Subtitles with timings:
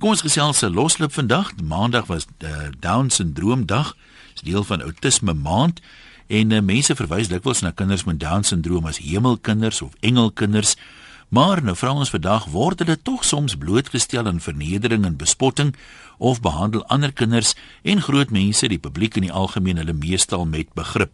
[0.00, 1.50] Kom ons gesels se loslip vandag.
[1.60, 3.96] Maandag was uh, Down syndroom dag.
[4.32, 5.82] Dis deel van autisme maand
[6.26, 10.72] en uh, mense verwys dikwels na kinders met Down syndroom as hemelkinders of engelkinders.
[11.28, 15.74] Maar nou vra ons vandag word hulle tog soms blootgestel aan vernedering en bespotting
[16.16, 17.52] of behandel ander kinders
[17.84, 21.12] en groot mense, die publiek in die algemeen hulle meestal met begrip.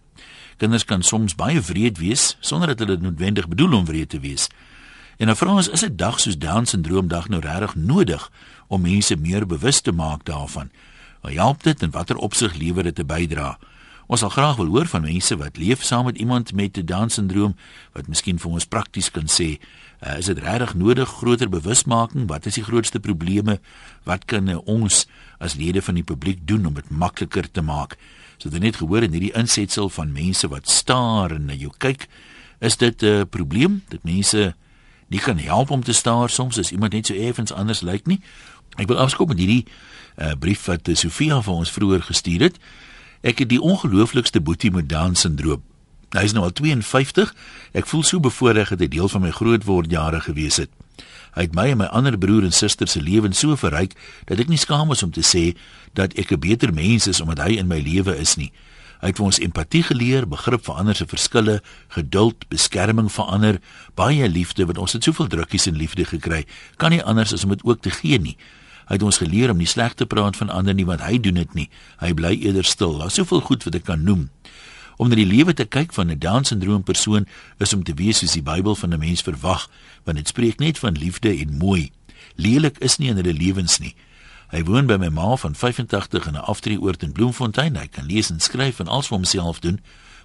[0.62, 4.46] Kinders kan soms baie wreed wees sonder dat hulle noodwendig bedoel om wreed te wees.
[5.16, 8.30] En nou vra ons is 'n dag soos Down syndroom dag nou regtig nodig
[8.68, 10.70] om mense meer bewus te maak daarvan?
[11.20, 13.58] Hoe help dit en watter opsig lewer dit te bydra?
[14.06, 17.56] Ons sal graag wil hoor van mense wat leef saam met iemand met Down syndroom
[17.92, 19.58] wat miskien vir ons prakties kan sê
[19.96, 22.26] Uh, is dit regtig nodig groter bewusmaking?
[22.28, 23.60] Wat is die grootste probleme?
[24.04, 25.06] Wat kan uh, ons
[25.40, 27.96] as lede van die publiek doen om dit makliker te maak?
[28.36, 32.08] So dit net gehoor in hierdie insetsel van mense wat staar en na jou kyk,
[32.60, 34.54] is dit 'n uh, probleem dat mense
[35.08, 38.20] nie kan help om te staar soms as iemand net so effens anders lyk nie.
[38.76, 39.64] Ek wil afskop met hierdie
[40.16, 42.60] uh, brief wat uh, Sofia vir ons vroeër gestuur het.
[43.22, 45.62] Ek het die ongelooflikste boetie met Down syndroom
[46.14, 47.32] Hy is nou al 52.
[47.76, 50.70] Ek voel so bevoorreg dat hy deel van my grootword jare gewees het.
[51.36, 53.96] Hy het my en my ander broer en suster se lewens so verryk
[54.30, 55.52] dat ek nie skaam is om te sê
[55.98, 58.52] dat ek 'n beter mens is omdat hy in my lewe is nie.
[59.00, 63.60] Hy het ons empatie geleer, begrip vir ander se verskille, geduld, beskerming vir ander,
[63.94, 66.46] baie liefde wat ons het soveel drukkies en liefde gekry.
[66.76, 68.36] Kan nie anders as om dit ook te gee nie.
[68.86, 71.34] Hy het ons geleer om nie sleg te praat van ander nie want hy doen
[71.34, 71.68] dit nie.
[71.98, 72.98] Hy bly eerder stil.
[72.98, 74.28] Daar's soveel goed wat ek kan noem.
[74.96, 77.26] Om na die lewe te kyk van 'n Down-sindroom persoon
[77.58, 79.68] is om te wees soos die Bybel van 'n mens verwag,
[80.04, 81.90] want dit spreek net van liefde en mooi.
[82.36, 83.94] Lelik is nie in hulle lewens nie.
[84.48, 87.76] Hy woon by my ma van 85 in 'n aftreeoord in Bloemfontein.
[87.76, 89.80] Hy kan lees en skryf en alles vir homself doen.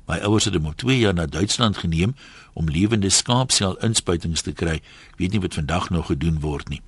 [0.07, 2.15] My ouers het hom op 2 jaar na Duitsland geneem
[2.53, 4.75] om lewende skaapsel inspuitings te kry.
[5.11, 6.81] Ek weet nie wat vandag nog gedoen word nie.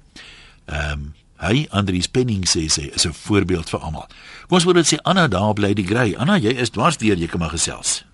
[0.66, 4.08] Ehm um, Hy Andrius Penning sê sê is 'n voorbeeld vir almal.
[4.48, 6.16] Kom ons hoor dit sê Anna daar bly die grey.
[6.18, 8.06] Anna, jy is dwars deur, jy kan maar gesels.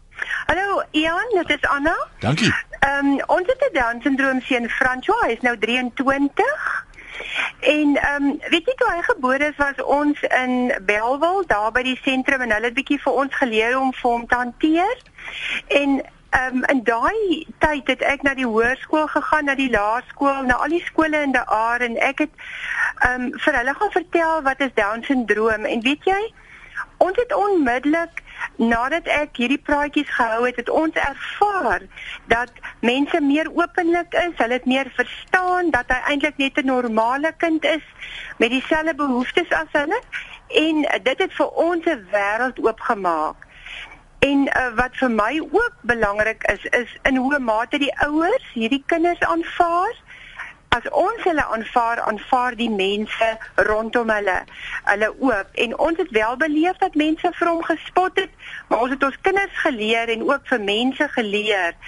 [0.45, 1.95] Hallo Ian, dit is Anna.
[2.19, 2.53] Dankie.
[2.79, 6.85] Ehm um, ons het 'n Down syndroom seun François, hy is nou 23.
[7.59, 11.83] En ehm um, weet jy toe hy gebore is was ons in Belwel daar by
[11.83, 14.97] die sentrum en hulle het bietjie vir ons geleer om vir hom te hanteer.
[15.67, 20.43] En Ehm um, in daai tyd het ek na die hoërskool gegaan, na die laerskool,
[20.45, 22.35] na al die skole in die aard en ek het
[23.07, 26.21] ehm um, vir hulle gaan vertel wat is down syndroom en weet jy
[27.05, 28.21] ons het onmiddellik
[28.55, 31.87] nadat ek hierdie praatjies gehou het, het ons ervaar
[32.31, 32.51] dat
[32.85, 37.65] mense meer openlik is, hulle het meer verstaan dat hy eintlik net 'n normale kind
[37.65, 37.85] is
[38.37, 40.01] met dieselfde behoeftes as hulle
[40.65, 43.48] en dit het vir ons 'n wêreld oopgemaak.
[44.19, 48.83] En uh, wat vir my ook belangrik is, is in hoe mate die ouers hierdie
[48.85, 49.95] kinders aanvaar.
[50.75, 54.41] As ons hulle aanvaar, aanvaar die mense rondom hulle
[54.89, 55.55] hulle ook.
[55.63, 58.35] En ons het wel beleef dat mense vir hom gespot het,
[58.67, 61.79] maar ons het ons kinders geleer en ook vir mense geleer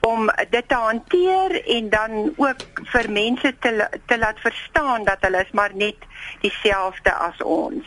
[0.00, 2.62] om dit te hanteer en dan ook
[2.92, 6.06] vir mense te te laat verstaan dat hulle is maar net
[6.40, 7.84] dieselfde as ons.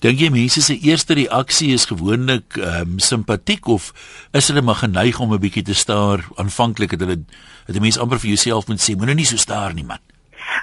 [0.00, 3.92] Dink jy mense se eerste reaksie is gewoonlik ehm um, simpatiek of
[4.32, 7.24] is hulle maar geneig om 'n bietjie te staar aanvanklik het hulle
[7.66, 10.13] het 'n mens amper vir jouself moet sê moenie so staar nie man.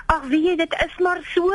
[0.06, 1.50] Ag wie jy dit is maar so.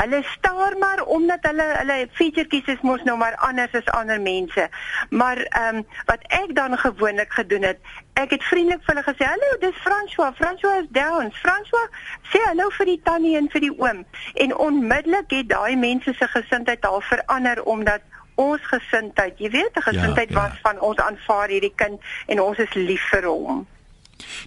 [0.00, 4.68] Hulle staar maar omdat hulle hulle featuretjies is mos nou maar anders as ander mense.
[5.10, 7.78] Maar ehm um, wat ek dan gewoonlik gedoen het,
[8.14, 10.32] ek het vriendelik vir hulle gesê, "Hallo, dis François.
[10.40, 11.32] François is down.
[11.42, 11.88] François,
[12.32, 14.04] sê hallo vir die tannie en vir die oom."
[14.34, 18.00] En onmiddellik het daai mense se gesindheid al verander omdat
[18.36, 20.48] ons gesindheid, jy weet, 'n gesindheid ja, ja.
[20.48, 23.66] was van ons aanvaar hierdie kind en ons is lief vir hom.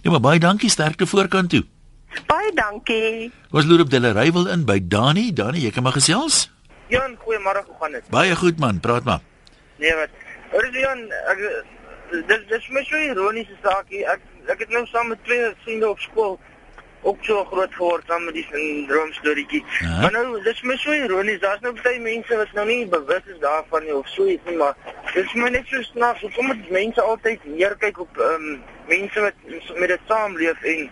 [0.02, 1.64] Ja, maar baie dankie sterkte voorkant toe.
[2.30, 3.30] Baie dankie.
[3.50, 5.30] Ons loop op Delery wil in by Dani.
[5.32, 6.48] Dani, jy kan maar gesels.
[6.90, 8.06] Jan, goeiemôre, hoe gaan dit?
[8.10, 9.20] Baie goed man, praat maar.
[9.78, 10.14] Nee, wat?
[10.74, 11.42] Jan, ek
[12.28, 14.02] dis dis my so ironiese saakie.
[14.10, 16.38] Ek ek het nou saam met twee vriende op skool
[17.06, 19.62] ook so groot geword saam met die syndroom storieetjie.
[19.80, 20.00] Ja.
[20.02, 21.40] Maar nou dis my so ironies.
[21.40, 24.58] Daar's nou baie mense wat nou nie bewus is daarvan nie of so iets nie,
[24.58, 24.74] maar
[25.14, 26.26] dis my net so snaaks.
[26.26, 28.58] Hoekom moet mense altyd neerkyk op ehm um,
[28.90, 30.90] mense wat met dit saamleef en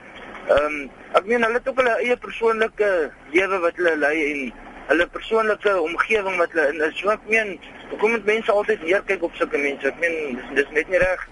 [0.49, 2.89] Ehm um, ek meen hulle het ook hulle eie persoonlike
[3.33, 4.53] lewe wat hulle lei en
[4.89, 6.97] hulle persoonlike omgewing wat hulle in is.
[7.01, 7.57] So ek meen,
[7.91, 9.89] hoekom moet mense altyd neerkyk op sulke mense?
[9.89, 11.27] Ek meen dis dis net nie reg.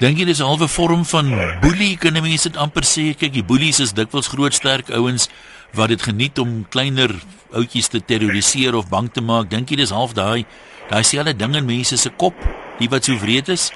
[0.00, 1.28] Dink jy dis 'n halwe vorm van
[1.60, 3.16] boelie kan mense dit amper sê?
[3.16, 5.28] Kyk, die boelies is dikwels groot sterk ouens
[5.72, 7.10] wat dit geniet om kleiner
[7.52, 9.50] ouetjies te terroriseer of bang te maak.
[9.50, 10.44] Dink jy dis half daai
[10.90, 12.34] daai selfde ding in mense se kop,
[12.78, 13.72] die wat so wreed is?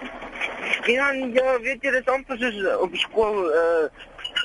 [0.86, 3.88] Ja, ja, weet jy, dis amper soos op skool uh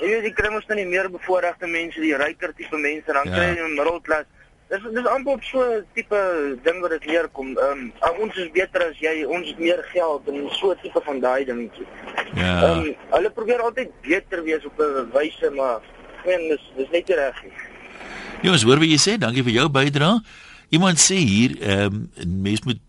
[0.02, 3.26] jy weet jy kry mos nou nie meer bevoorregte mense, die ryker tipe mense, dan
[3.28, 3.36] Ja.
[3.36, 4.26] kry jy 'n middelklas.
[4.70, 7.58] Dis dis amper op so 'n tipe ding wat dit neerkom.
[7.58, 11.20] Ehm um, ons is beter as jy, ons het meer geld en so tipe van
[11.20, 11.86] daai dingetjie.
[12.36, 12.64] Ja.
[12.64, 15.80] Ehm um, hulle probeer altyd beter wees op 'n wyse, maar
[16.26, 17.44] meen dis dis net reg.
[18.42, 19.18] Jongens, hoor wat jy sê.
[19.18, 20.20] Dankie vir jou bydrae.
[20.70, 22.80] Iemand sê hier, ehm um, mens moet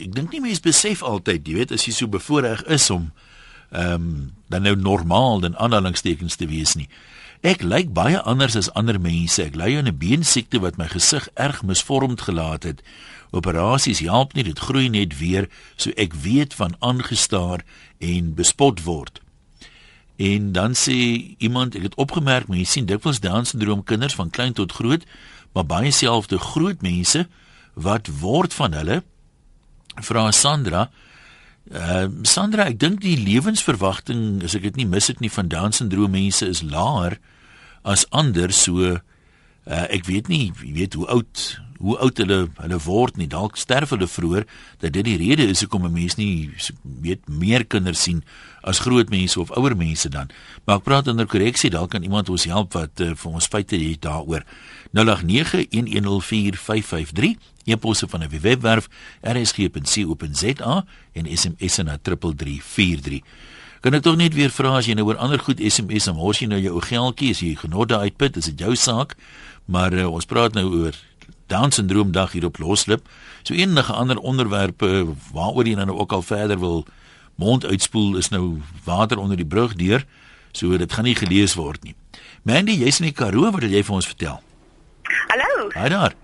[0.00, 3.12] ek dink nie mense besef altyd, jy weet, as jy so bevoorreg is om
[3.70, 6.88] ehm um, dan nou normaal dan aanhalingstekens te wees nie.
[7.40, 9.42] Ek lyk baie anders as ander mense.
[9.42, 12.82] Ek ly aan 'n beensiekte wat my gesig erg misvormd gelaat het.
[13.30, 17.62] Operasies help nie, dit groei net weer, so ek weet van aangestaar
[17.98, 19.20] en bespot word.
[20.16, 24.72] En dan sê iemand, ek het opgemerk mense sien dikwels Down-sindroom kinders van klein tot
[24.72, 25.06] groot,
[25.52, 27.28] maar baie selfde groot mense
[27.74, 29.02] wat word van hulle
[29.94, 30.90] vra Sandra
[31.68, 36.16] Uh, Sandra, ek dink die lewensverwagting, as ek dit nie mis het nie van Down-sindroom
[36.16, 37.20] mense is laer
[37.86, 38.98] as ander so uh,
[39.66, 41.44] ek weet nie, jy weet hoe oud
[41.80, 43.24] hoe oud hulle hulle word nie.
[43.30, 44.44] Dalk sterf hulle vroeër
[44.82, 46.50] dat dit die rede is hoekom 'n mens nie
[46.82, 48.24] weet meer kinders sien
[48.62, 50.28] as groot mense of ouer mense dan.
[50.64, 53.76] Maar ek praat onder korreksie, dalk kan iemand ons help wat uh, vir ons feite
[53.76, 54.44] het daaroor.
[54.92, 57.36] 0891104553
[57.70, 58.88] e-posse van 'n webwerf
[59.22, 63.20] rsg.co.za en SMS na 3343.
[63.80, 66.38] Kan ek tog net weer vra as jy nou oor ander goed SMS en mors
[66.38, 69.16] jy nou jou ou geldjie as jy genot daai uitput, is dit jou saak.
[69.64, 70.98] Maar uh, ons praat nou oor
[71.50, 73.08] Down-sindroom dag hier op Loslip.
[73.42, 76.84] So enige ander onderwerpe waaroor jy nou ook al verder wil
[77.40, 80.04] mond uitspoel is nou water onder die brug deur.
[80.52, 81.96] So dit gaan nie gelees word nie.
[82.42, 84.42] Mandy, jy's in die Karoo, wat wil jy vir ons vertel?
[85.32, 86.14] Hallo, Haai daar.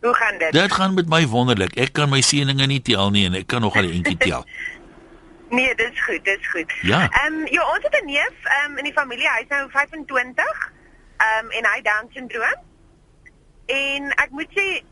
[0.00, 0.52] Hoe gaan dit?
[0.52, 1.76] Dit gaan met my wonderlik.
[1.76, 4.44] Ek kan my seëninge nie tel nie en ek kan nog al 'n entjie tel.
[5.50, 6.72] Nee, dis goed, dis goed.
[6.82, 7.08] Ja.
[7.10, 10.72] Ehm um, ja, ons het 'n neef ehm um, in die familie, hy's nou 25.
[11.16, 12.60] Ehm um, en hy Down-sindroom.
[13.66, 14.82] En ek moet sê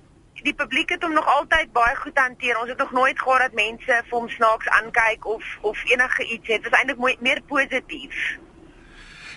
[0.43, 2.59] die publiek het hom nog altyd baie goed hanteer.
[2.59, 6.49] Ons het nog nooit gehad dat mense vir hom snaaks aankyk of of enige iets
[6.49, 6.63] het.
[6.63, 8.39] Dit was eintlik meer positief.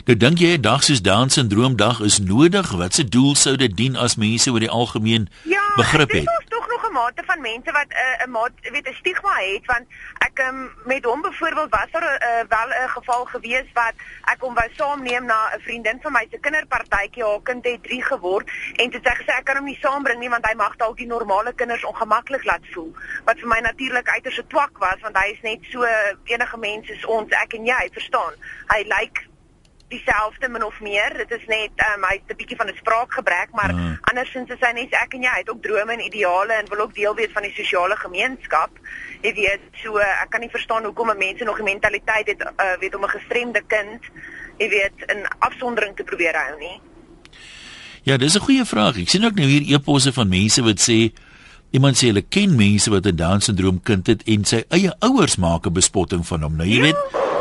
[0.06, 2.71] Nou dink jy 'n dag soos Down-sindroom dag is nodig?
[2.71, 6.24] Wat se doel sou dit dien as mense oor die algemeen Ja, begrip het?
[6.24, 9.33] is tog nog 'n mate van mense wat 'n uh, 'n maat weet 'n stigma
[9.38, 9.86] het want
[10.18, 13.94] ek um, met hom byvoorbeeld was daar uh, wel 'n geval gewees wat
[14.33, 18.03] ek hom wou saamneem na 'n vriendin van my se kinderpartytjie haar kind het 3
[18.03, 20.98] geword en toe sê gesê ek kan hom nie saambring nie want hy mag dalk
[20.98, 22.94] die normale kinders ongemaklik laat voel
[23.25, 25.86] wat vir my natuurlik uiters 'n twak was want hy is net so
[26.24, 28.33] enige mens soos ons ek en jy verstaan
[28.68, 29.30] hy lyk
[29.91, 31.13] dieselfde min of meer.
[31.17, 33.97] Dit is net um, hy het 'n bietjie van 'n spraakgebrek, maar mm.
[34.01, 35.33] andersins is hy net ek en jy.
[35.35, 38.71] Hy het ook drome en ideale en wil ook deel wees van die sosiale gemeenskap.
[39.21, 42.95] Jy weet, so ek kan nie verstaan hoekom mense nog die mentaliteit het uh, weet
[42.95, 44.01] om 'n gestremde kind,
[44.57, 46.81] jy weet, in afsondering te probeer hou nie.
[48.03, 48.97] Ja, dis 'n goeie vraag.
[48.97, 51.11] Ek sien ook nou hier eposse van mense wat sê
[51.71, 55.65] iemand sê hulle ken mense wat 'n Down-sindroom kind het en sy eie ouers maak
[55.65, 56.55] 'n bespotting van hom.
[56.55, 56.97] Nou jy Ja, weet,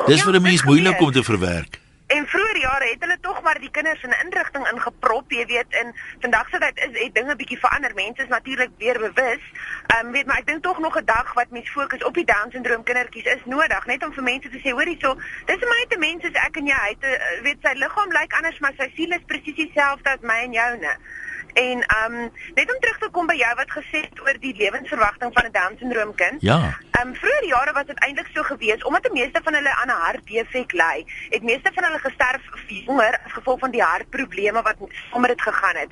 [0.07, 1.81] dis ja, vir 'n mens moeilik om te verwerk.
[2.17, 5.71] En vroeër jare het hulle tog maar die kinders in 'n inrigting ingeprop, jy weet,
[5.81, 7.95] in vandag se tyd is het dinge bietjie verander.
[7.95, 9.45] Mense is natuurlik weer bewus.
[9.87, 12.25] Ehm um, weet maar ek dink tog nog 'n dag wat mens fokus op die
[12.25, 15.15] Down-sindroom kindertjies is nodig, net om vir mense te sê, hoor hierso,
[15.47, 16.81] dis my net 'n mens soos ek en jy.
[16.83, 20.21] Hy het 'n weet sy liggaam lyk anders, maar sy siel is presies dieselfde as
[20.21, 20.97] my en joune.
[21.53, 24.55] En ehm um, net om terug te kom by jou wat gesê het oor die
[24.57, 26.43] lewensverwagting van 'n Down-sindroom kind.
[26.43, 26.79] Ja.
[26.91, 29.89] Ehm um, vroeër jare was dit eintlik so gewees omdat die meeste van hulle aan
[29.89, 31.07] 'n hartdefek ly.
[31.29, 34.77] Het meeste van hulle gesterf jonger as gevolg van die hartprobleme wat
[35.11, 35.91] saam met dit gegaan het.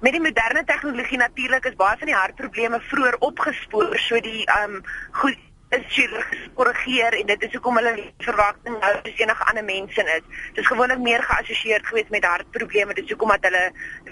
[0.00, 4.74] Met die moderne tegnologie natuurlik is baie van die hartprobleme vroeër opgespoor, so die ehm
[4.74, 5.36] um, goed
[5.76, 7.92] is chirurgies korrigeer en dit is hoekom hulle
[8.24, 10.24] verwagting nou soos enige ander mense is.
[10.56, 13.64] Dit is gewoonlik meer geassosieer gewees met hartprobleme, dis hoekom dat hulle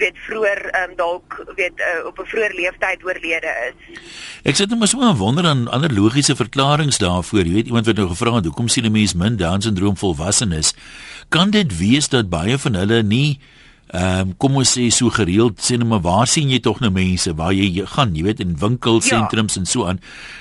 [0.02, 4.00] weet vroeër um, dalk weet uh, op 'n vroeër leeftyd oorlede is.
[4.44, 7.44] Ek sit net maar so aan wonder aan ander logiese verklaringe daarvoor.
[7.44, 10.74] Jy weet iemand wat nou gevra het hoekom sien 'n mens min Down-sindroom volwassenes?
[11.28, 13.40] Kan dit wees dat baie van hulle nie
[13.96, 16.90] ehm um, kom ons sê so gereeld sê net maar waar sien jy tog nou
[16.92, 19.62] mense waar jy, gaan, jy weet in winkelsentrums ja.
[19.62, 20.00] en so aan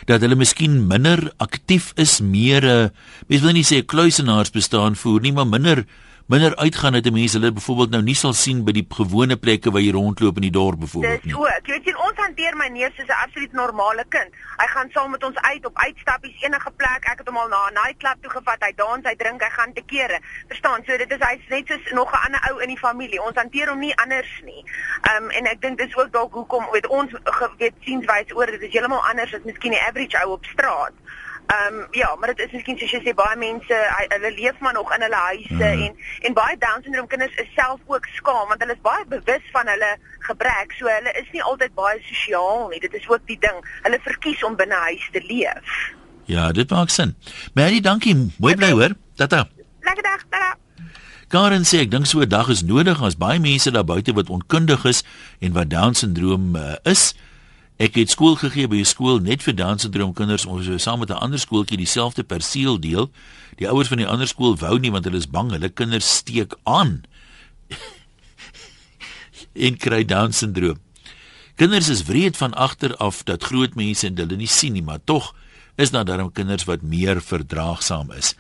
[0.09, 2.89] dat hulle miskien minder aktief is, meer 'n uh,
[3.29, 5.85] mens wil nie sê kluisenaars bestaan voer nie, maar minder
[6.27, 9.83] minder uitgaan dat mense hulle byvoorbeeld nou nie sal sien by die gewone plekke waar
[9.83, 11.35] jy rondloop in die dorp byvoorbeeld Dis nie.
[11.37, 11.67] ook.
[11.69, 14.31] Jy weet sien ons hanteer my neef soos 'n absoluut normale kind.
[14.57, 17.05] Hy gaan saam met ons uit op uitstappies enige plek.
[17.11, 18.63] Ek het hom al na 'n nightclub toe gevat.
[18.65, 20.19] Hy dans, hy drink, hy gaan te kere.
[20.47, 20.81] Verstaan?
[20.87, 23.21] So dit is hy's net soos nog 'n ander ou in die familie.
[23.21, 24.63] Ons hanteer hom nie anders nie.
[25.01, 27.11] Ehm um, en ek dink dis ook dalk hoekom weet ons
[27.57, 30.93] weet sienswys oor dit is heeltemal anders as miskien die average ou op straat.
[31.45, 33.79] Ehm um, ja, maar dit is miskien soos jy sê baie mense
[34.13, 35.83] hulle leef maar nog in hulle huise mm.
[35.85, 35.93] en
[36.29, 39.69] en baie down syndroom kinders is self ook skaam want hulle is baie bewus van
[39.69, 39.91] hulle
[40.29, 40.73] gebrek.
[40.79, 42.81] So hulle is nie altyd baie sosiaal nie.
[42.81, 43.61] Dit is ook die ding.
[43.85, 45.77] Hulle verkies om binne huis te leef.
[46.25, 47.13] Ja, dit maak sin.
[47.53, 48.15] Mary, dankie.
[48.41, 48.97] Mooi bly hoor.
[49.15, 49.45] Tata.
[49.85, 50.25] Lekker dag.
[50.29, 50.55] Tata.
[51.29, 54.29] Karen sê ek dink so 'n dag is nodig as baie mense daar buite wat
[54.29, 55.03] onkundig is
[55.39, 57.13] en wat down syndroom uh, is.
[57.75, 60.45] Ek het skool gegee by 'n skool net vir Down syndroom kinders.
[60.45, 63.11] Ons het saam met 'n ander skooltjie dieselfde perseel deel.
[63.57, 66.55] Die ouers van die ander skool wou nie want hulle is bang hulle kinders steek
[66.63, 67.03] aan.
[69.65, 70.79] en kry Down syndroom.
[71.55, 75.35] Kinders is wreed van agter af dat groot mense hulle nie sien nie, maar tog
[75.75, 78.35] is daar darem kinders wat meer verdraagsaam is.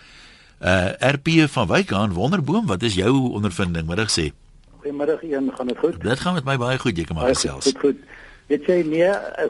[0.61, 3.87] Uh RP van Wyk aan Wonderboom, wat is jou ondervinding?
[3.87, 4.31] Middag sê.
[4.79, 6.01] Goeiemiddag, een gaan dit goed?
[6.01, 7.65] Dit gaan met my baie goed, jy kan maar gesels.
[7.65, 7.95] Goed, goed.
[8.45, 9.07] Weet jy nee,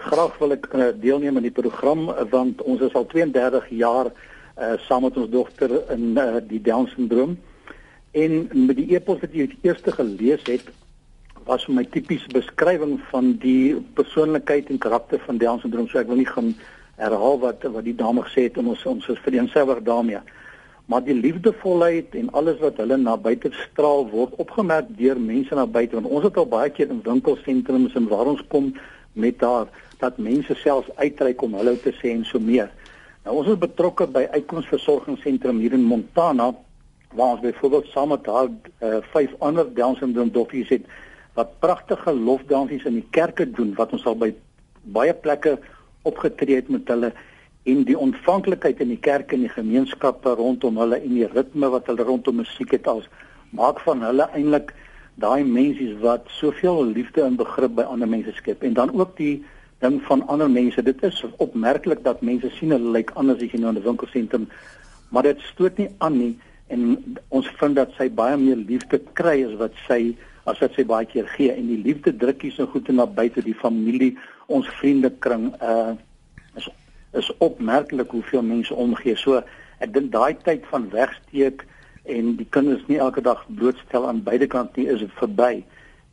[0.07, 4.11] graag wil ek uh, deelneem aan die program want ons is al 32 jaar
[4.55, 7.33] uh saam met ons dogter in uh, die Down syndroom.
[8.15, 10.69] En met die epos wat jy eers gelees het,
[11.43, 15.91] was vir my tipies beskrywing van die persoonlikheid en karakter van Down syndroom.
[15.91, 16.53] So ek wil nie gaan
[16.95, 20.23] herhaal wat wat die dame gesê het en ons ons is vereenselwig daarmee
[20.85, 25.65] maar die liefdevolheid en alles wat hulle na buite straal word opgemerk deur mense na
[25.65, 28.73] buite want ons het al baie keer in winkelsentrums en waar ons kom
[29.13, 32.69] met daar dat mense selfs uitreik om hallo te sê en so meer.
[33.25, 36.51] Nou ons is betrokke by uitkomsversorgingssentrum hier in Montana
[37.15, 40.85] waar ons byvoorbeeld saam met haar uh, vyf ander Down syndroom doggies het
[41.35, 44.29] wat pragtige lofdansies in die kerke doen wat ons al by
[44.95, 45.57] baie plekke
[46.05, 47.11] opgetree het met hulle
[47.65, 51.87] en die ontvanklikheid in die kerk en die gemeenskappe rondom hulle en die ritme wat
[51.89, 53.07] hulle rondom musiek het als
[53.57, 54.73] maak van hulle eintlik
[55.21, 58.63] daai mense wat soveel liefde en begrip by ander mense skep.
[58.63, 59.43] En dan ook die
[59.83, 60.83] ding van ander mense.
[60.83, 64.47] Dit is opmerklik dat mense sien hulle lyk anders as jy nou in 'n winkelsentrum
[65.09, 66.37] maar dit stoot nie aan nie.
[66.67, 66.97] En
[67.29, 71.05] ons vind dat sy baie meer liefde kry as wat sy as wat sy baie
[71.05, 71.51] keer gee.
[71.51, 74.17] En die liefde drukkies en goede na buite die familie
[74.47, 75.95] ons vriendekring uh
[77.15, 79.15] is opmerklik hoeveel mense omgee.
[79.15, 79.41] So
[79.79, 81.65] ek dink daai tyd van wegsteek
[82.03, 85.63] en die kinders nie elke dag blootstel aan beide kante nie is verby.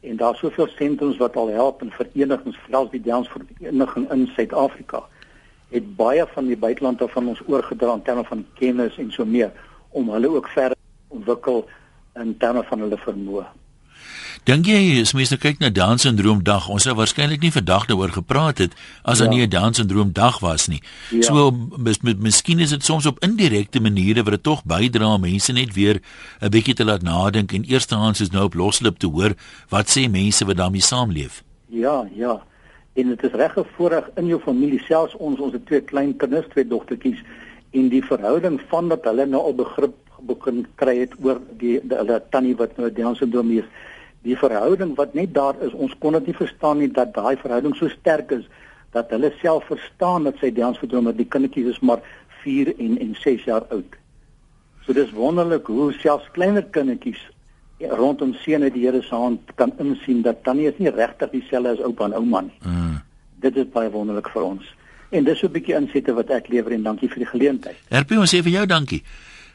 [0.03, 5.05] En daar's soveel sentrums wat al help en verenigings, veral die Downs vereniging in Suid-Afrika
[5.73, 9.25] het baie van die buiteland af van ons oorgedra in terme van kennis en so
[9.25, 9.53] meer
[9.89, 10.77] om hulle ook verder
[11.09, 11.65] ontwikkel
[12.21, 13.47] in terme van hulle vermoë.
[14.43, 17.85] Dink jy as mens nou kyk na Down syndroom dag, ons sou waarskynlik nie vandag
[17.87, 18.73] daaroor gepraat het
[19.07, 19.35] as daar ja.
[19.37, 20.83] nie 'n Down syndroom dag was nie.
[21.15, 21.23] Ja.
[21.23, 25.21] So mis, mis, miskien is dit soms op indirekte maniere wat dit tog bydra om
[25.21, 26.03] mense net weer
[26.41, 29.35] 'n bietjie te laat nadink en eerstehands is nou op loslip te hoor
[29.69, 31.45] wat sê mense wat daarmee saamleef.
[31.69, 32.43] Ja, ja.
[32.95, 36.49] En dit is reg voorreg in jou familie, selfs ons ons het twee klein kinders,
[36.49, 37.23] twee dogtertjies
[37.71, 41.97] en die verhouding van dat hulle nou al begrip begin kry het oor die, die
[41.97, 43.67] hulle tannie wat nou Down syndroom het
[44.23, 47.75] die verhouding wat net daar is, ons kon dit nie verstaan nie dat daai verhouding
[47.77, 48.45] so sterk is
[48.93, 52.03] dat hulle self verstaan dat sy dans verdroom dat die kindertjies is maar
[52.45, 53.97] 4 en en 6 jaar oud.
[54.85, 57.23] So dis wonderlik hoe selfs kleiner kindertjies
[57.91, 61.73] rondom seën uit die Here se hand kan insien dat tannie is nie regtig dieselfde
[61.77, 62.59] as oupa en ouma nie.
[62.63, 63.01] Mm.
[63.43, 64.75] Dit is baie wonderlik vir ons.
[65.11, 67.77] En dis so 'n bietjie insette wat ek lewer en dankie vir die geleentheid.
[67.91, 69.03] RP ons sê vir jou dankie.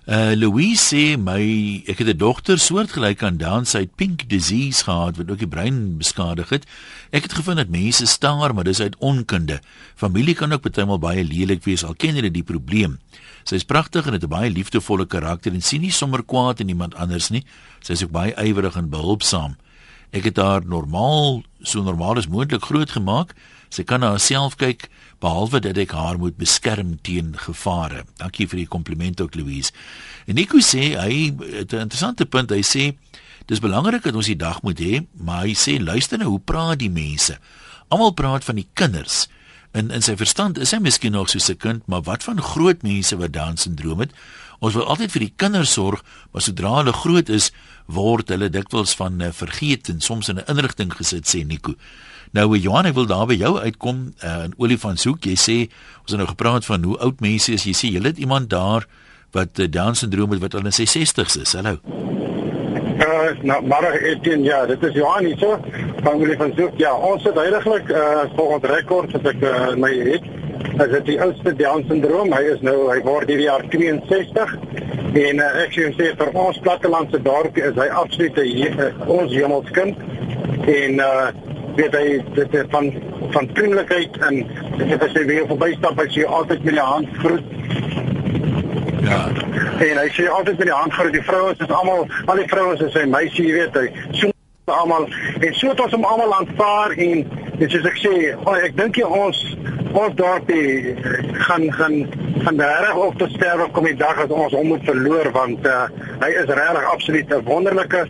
[0.07, 5.17] Uh Louise sê my ek het 'n dogter soortgelyk aan Down sy pink disease gehad
[5.17, 6.63] wat ook die brein beskadig het.
[7.11, 9.59] Ek het gevind dat mense staar, maar dis uit onkunde.
[9.95, 12.99] Familie kan ook baie maal baie lelik wees al ken hulle die probleem.
[13.43, 16.69] Sy is pragtig en het 'n baie liefdevolle karakter en sien nie sommer kwaad in
[16.69, 17.43] iemand anders nie.
[17.81, 19.57] Sy is ook baie ywerig en behulpsaam.
[20.11, 23.35] Ek het haar normaal, so normaal as moontlik grootgemaak.
[23.69, 28.05] Sy kan na haarself kyk behalwe dat ek haar moet beskerm teen gevare.
[28.21, 29.73] Dankie vir die kompliment ook Louise.
[30.27, 32.49] En Nico sê hy het 'n interessante punt.
[32.49, 32.95] Hy sê
[33.45, 36.79] dis belangrik dat ons die dag moet hê, maar hy sê luister nou hoe praat
[36.79, 37.39] die mense.
[37.89, 39.27] Almal praat van die kinders.
[39.73, 42.83] In in sy verstand is hy miskien nog so 'n kind, maar wat van groot
[42.83, 44.11] mense wat Down syndroom het?
[44.59, 47.51] Ons wil altyd vir die kinders sorg, maar sodra hulle groot is,
[47.85, 51.75] word hulle dikwels van uh, vergeet en soms in 'n inrigting gesit sê Nico.
[52.37, 55.25] Nou Johan, ek wil daar by jou uitkom uh, in Olifantshoek.
[55.25, 55.55] Jy sê
[56.03, 57.63] ons het nou gepraat van hoe oud mense is.
[57.65, 58.85] Jy sê jy het iemand daar
[59.33, 61.55] wat uh, Down syndroom het wat al in sy 60's is.
[61.57, 61.79] Hallo.
[62.97, 65.57] Uh, nou, maar ek dink ja, dit is Johan hier so.
[66.05, 66.77] Van Olifantshoek.
[66.77, 70.29] Ja, ons het eintlik uh, volgens rekord wat ek uh, my het
[70.77, 72.29] Hy het die oudste Down syndroom.
[72.35, 74.53] Hy is nou hy word hierdie jaar 62
[75.17, 80.05] en uh, ek sê vir ons plattelandse dorpie is hy absoluut 'n ons hemelskind
[80.69, 81.33] en uh
[81.77, 82.05] weet hy
[82.37, 82.91] dit van
[83.35, 84.41] van vriendelikheid en
[84.77, 87.55] dit is as jy weer verby stap as jy altyd met jou hand groet
[89.07, 89.19] Ja.
[89.79, 92.81] En hy sê altyd met die hand voor die vrouens is almal al die vrouens
[92.83, 93.85] is sy meisie, jy weet hy.
[94.19, 94.31] So
[94.73, 95.05] almal
[95.39, 97.21] en so het ons hom almal aanvaar en
[97.61, 99.39] dis soos ek sê, oh, ek dink jy ons
[99.95, 100.95] ons dorpie
[101.45, 101.95] gaan gaan
[102.43, 105.85] gaan reg op te sterwe kom die dag as ons hom moet verloor want uh,
[106.25, 108.03] hy is regtig absoluut 'n wonderlike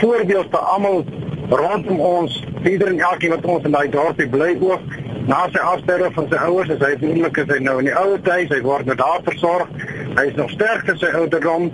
[0.00, 1.04] voorbeeld vir almal
[1.50, 4.96] rondom ons, ieder en elkeen wat ons in daai dorpie bly ook.
[5.28, 8.22] Na sy afsterwe van sy ouers, is hy wonderlik is hy nou in die ouer
[8.24, 9.68] huis, hy word nou daar versorg.
[10.16, 11.68] Hy is nog sterk in sy ouderdom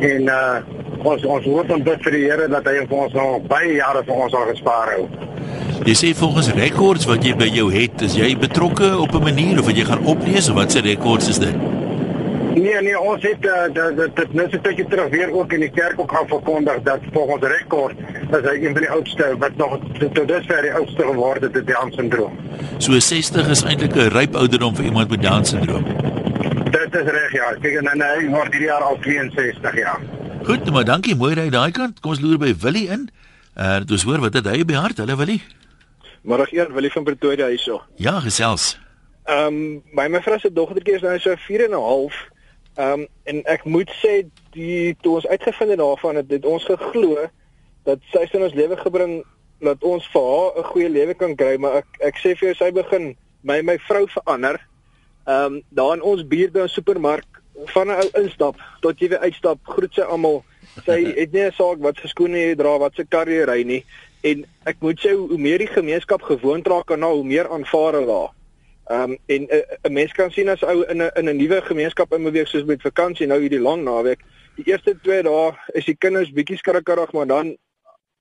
[0.00, 0.62] en uh
[1.04, 4.00] ons ons hoop dan bid vir die Here dat hy vir ons nog baie jare
[4.06, 5.02] vir ons sal gespaar hou.
[5.84, 9.60] Jy sê volgens rekords wat jy by jou het, is jy betrokke op 'n manier
[9.60, 11.73] of wat jy gaan oplees of wat se rekords is dit?
[12.54, 15.52] Nee nee, ons het uh, dat dit dit net so 'n bietjie terug weer ook
[15.52, 17.96] in die kerk ook gaan verkondig dat volgens rekord
[18.30, 21.66] is hy een van die oudste wat nog tot dusver die oudste geword het met
[21.66, 22.38] Down syndroom.
[22.78, 25.84] So 60 is eintlik 'n ryp ouderdom vir iemand met Down syndroom.
[26.70, 27.54] Dit is reg ja.
[27.60, 30.00] Kyk en hy word hierdie jaar al 62 jaar.
[30.44, 32.00] Goed, maar dankie mooi ry daai kant.
[32.00, 33.10] Kom ons loer by Willie in.
[33.56, 34.96] Uh dis hoor wat het hy by hart?
[34.96, 35.42] Hulle Willie.
[36.22, 37.82] Middag eer Willie van Pretoria hierso.
[37.96, 38.78] Ja, gesels.
[39.24, 42.32] Ehm um, my mevrou se dogtertjie is nou so 4 en 'n half.
[42.74, 46.64] Ehm um, en ek moet sê die toe ons uitgevind het daarvan het, het ons
[46.66, 47.28] geglo
[47.86, 49.12] dat sy in ons lewe gebring
[49.62, 52.54] dat ons vir haar 'n goeie lewe kan kry, maar ek ek sê vir jou
[52.54, 54.58] sy begin my my vrou verander.
[55.26, 57.42] Ehm um, daar in ons buurt by 'n supermark
[57.74, 60.44] van 'n ou instap tot jy weer uitstap, groet sy almal.
[60.84, 63.62] Sy het nie 'n saak wat se skoene jy dra, wat se kar jy ry
[63.62, 63.84] nie.
[64.22, 67.92] En ek moet sê hoe meer die gemeenskap gewoond raak aan haar, hoe meer aanvaar
[67.92, 68.32] hulle haar.
[68.86, 71.62] Ehm um, en 'n uh, mens kan sien as ou in 'n in 'n nuwe
[71.62, 74.20] gemeenskap inbeweeg soos met vakansie nou hierdie lang naweek.
[74.56, 77.56] Die eerste 2 dae is die kinders bietjie skrikkerig, maar dan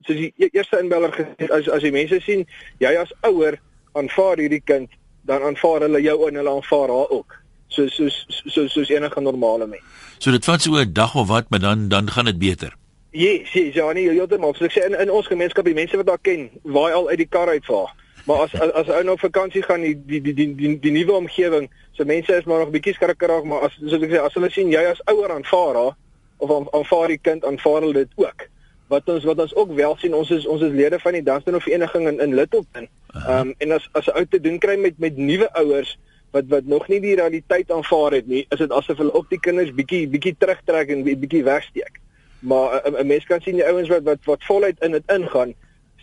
[0.01, 2.46] soos die e-, eerste inbeller gesê as as die mense sien
[2.79, 3.60] jy as ouer
[3.91, 4.89] aanvaar hierdie kind,
[5.22, 7.36] dan aanvaar hulle jou en hulle aanvaar haar ook
[7.67, 9.84] soos soos soos soos enige normale mens.
[10.17, 12.74] So dit vat so 'n dag of wat, maar dan dan gaan dit beter.
[13.12, 14.53] Ja, sien, ja, nee, heeltemal.
[14.55, 17.17] So ek sê in in ons gemeenskap, die mense wat daar ken, waai al uit
[17.17, 17.93] die kar uitvaar.
[18.24, 20.92] Maar as as, as ou nou op vakansie gaan, die die die die die, die
[20.96, 24.38] nuwe omgewing, so mense is maar nog bietjie skrikkerig, maar as soos ek sê, as
[24.38, 25.96] hulle sien jy as ouer aanvaar haar
[26.44, 28.48] of aanvaar die kind aanvaar hulle dit ook.
[28.94, 31.59] Wat ons wat ons ook wel sien, ons is ons is lede van die Dunstan
[31.66, 32.88] vereniging in in Littleton.
[33.12, 35.98] Ehm um, en as as 'n ou te doen kry met met nuwe ouers
[36.31, 39.40] wat wat nog nie die realiteit aanvaar het nie, is dit asof hulle op die
[39.40, 42.00] kinders bietjie bietjie terugtrek en bietjie wegsteek.
[42.40, 45.53] Maar 'n mens kan sien die ouens wat wat wat voluit in dit ingaan,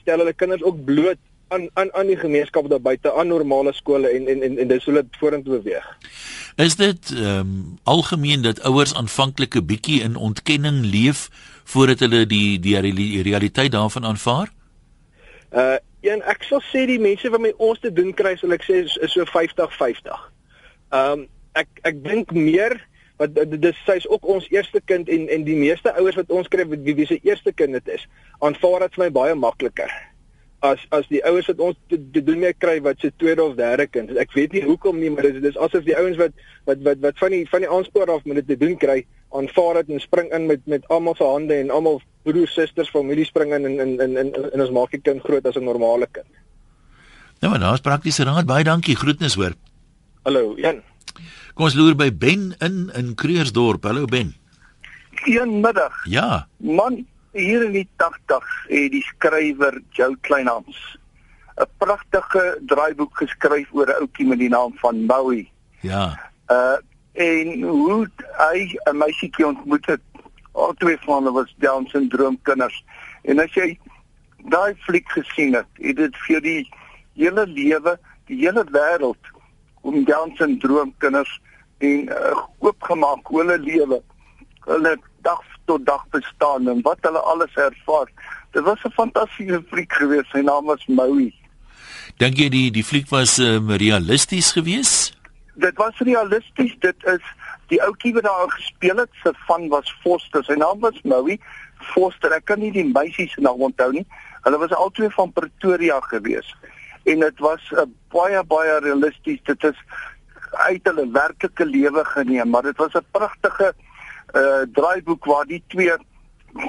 [0.00, 1.18] stel hulle kinders ook bloot
[1.50, 4.84] aan aan aan die gemeenskap daar buite, aan normale skole en en en, en dis
[4.84, 5.86] hoe dit vorentoe beweeg.
[6.56, 11.28] Is dit ehm um, algemeen dat ouers aanvanklik 'n bietjie in ontkenning leef
[11.64, 14.52] voordat hulle die die realiteit daarvan aanvaar?
[15.52, 18.62] Uh een ek sal sê die mense wat met ons te doen kry, sal ek
[18.64, 20.14] sê is, is so 50-50.
[20.90, 22.78] Ehm um, ek ek dink meer
[23.16, 26.64] wat dis sy's ook ons eerste kind en en die meeste ouers wat ons kry
[26.68, 28.06] wie wie se eerste kind dit is,
[28.38, 29.92] aanvaar dit vir my baie makliker
[30.66, 33.56] as as die ouers wat ons te, te doen mee kry wat se tweede of
[33.56, 34.12] derde kind.
[34.20, 36.36] Ek weet nie hoekom nie, maar dit is asof die ouens wat
[36.68, 39.04] wat wat wat van die van die aanspoor af met dit te doen kry,
[39.36, 43.24] aanvaar dit en spring in met met almal se hande en almal broers, susters, familie
[43.24, 46.28] spring in en en en en ons maak die kind groot as 'n normale kind.
[47.40, 48.46] Nou, maar daar's praktiese raad.
[48.46, 48.96] Baie dankie.
[48.96, 49.54] Groetnis hoor.
[50.22, 50.82] Hallo, Jan.
[51.54, 53.84] Kom ons loer by Ben in in Kreursdorp.
[53.84, 54.34] Hallo Ben.
[55.22, 56.04] Goeiemiddag.
[56.04, 56.46] Ja.
[56.56, 60.98] Man, hier in die 80s het die skrywer Joe Kleinhans
[61.60, 65.50] 'n pragtige draaiboek geskryf oor 'n ouetjie met die naam van Maui.
[65.80, 66.30] Ja.
[66.48, 66.78] Uh
[67.12, 70.00] en hoe hy 'n meisietjie ontmoet het.
[70.52, 72.84] Al twee van hulle was Down syndroom kinders.
[73.22, 73.78] En as jy
[74.48, 76.68] daai fliek gesien het, het dit vir die
[77.14, 79.24] hele lewe, die hele wêreld
[79.80, 81.40] om Down syndroom kinders
[81.78, 84.02] en uh, oopgemaak hulle lewe.
[84.64, 88.08] Hulle dag tot dag bestaan en wat hulle alles ervaar.
[88.50, 90.30] Dit was 'n fantastiese fliek geweest.
[90.30, 91.34] Sy naam was Maui.
[92.16, 95.16] Dink jy die die fliek was um, realisties geweest?
[95.54, 96.74] Dit was realisties.
[96.78, 97.22] Dit is
[97.68, 100.44] die ouetjie wat daar gespeel het, se van was Foster.
[100.44, 101.38] Sy naam was Maui
[101.92, 102.32] Foster.
[102.32, 104.06] Ek kan nie die meisie se naam onthou nie.
[104.42, 106.56] Hulle was albei van Pretoria geweest.
[107.04, 109.40] En dit was 'n uh, baie baie realisties.
[109.44, 109.78] Dit is
[110.50, 113.74] uit hulle werklike lewe geneem, maar dit was 'n pragtige
[114.34, 115.96] uh draaiboek waar die twee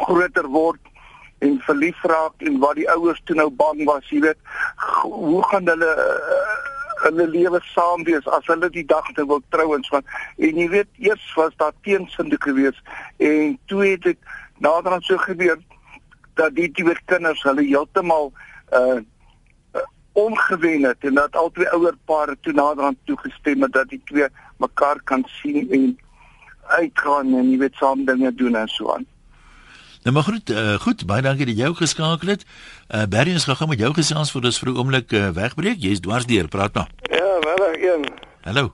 [0.06, 0.80] groter word
[1.42, 4.38] en verlief raak en waar die ouers toe nou bang was, jy weet,
[5.04, 6.58] hoe gaan hulle uh,
[7.02, 10.06] hulle lewe saam wees as hulle die dag te wil trouens want
[10.38, 12.78] en jy weet eers was daar teensinde gewees
[13.18, 14.20] en toe het dit
[14.62, 15.58] nader aan so gebeur
[16.40, 18.32] dat die twee kinders hulle heeltemal
[18.82, 19.00] uh
[20.12, 24.28] omgewen het en dat albei ouer pare toe nader aan toegestem het dat die twee
[24.60, 25.86] mekaar kan sien en
[26.68, 29.06] uitgaan en jy weet saam dinge doen en so aan.
[30.04, 32.46] Nou maar goed, uh, goed, baie dankie dat jy jou geskakel het.
[32.90, 35.78] Uh Barry ons gaan met jou gesels vir dis vir 'n oomblik uh, wegbreek.
[35.78, 36.90] Jy's dwars deur, praat maar.
[37.02, 38.06] Ja, wel een.
[38.42, 38.74] Hallo.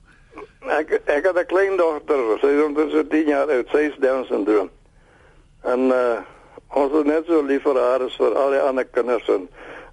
[0.67, 4.23] Ek ek het 'n klein dogter, sy is omtrent 10 jaar oud, sy is Down
[4.25, 4.69] syndroom.
[5.63, 6.17] En uh
[6.67, 9.49] ons is net so lief vir haar as vir al die ander kinders en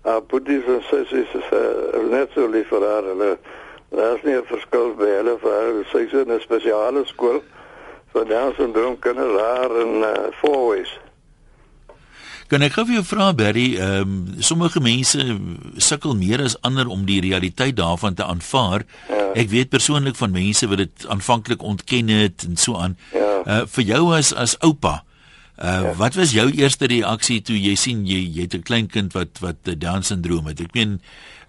[0.07, 3.03] uh boeties en sissies is uh, net so lief vir haar.
[3.03, 3.39] Hulle
[3.91, 5.85] daar is nie 'n verskil by hulle vir haar.
[5.91, 7.43] Sy is in 'n spesiale skool
[8.15, 10.93] vir Down syndroom kinders daar in uh, Fourways.
[12.53, 15.23] Kan ek gou vir jou vra Barry, ehm um, sommige mense
[15.81, 18.85] sukkel meer as ander om die realiteit daarvan te aanvaar.
[19.09, 19.31] Ja.
[19.41, 22.99] Ek weet persoonlik van mense wat dit aanvanklik ontken het en so aan.
[23.17, 23.31] Ja.
[23.45, 25.01] Uh vir jou as as oupa,
[25.57, 25.95] uh ja.
[25.97, 29.41] wat was jou eerste reaksie toe jy sien jy jy het 'n klein kind wat
[29.41, 30.61] wat Down syndroom het?
[30.61, 31.01] Ek meen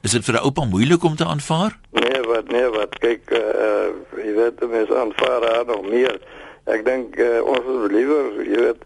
[0.02, 1.76] is dit vir 'n oupa moeilik om te aanvaar?
[1.92, 6.18] Nee, wat nee, wat kyk uh jy weet mense aanvaar haar nog meer.
[6.66, 8.86] Ek dink uh, ons is liewer, jy weet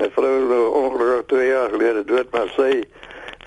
[0.00, 2.70] My vrou ongelukkig 2 jaar gelede dood, maar sy